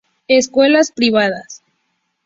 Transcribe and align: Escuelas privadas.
Escuelas 0.27 0.91
privadas. 0.91 1.61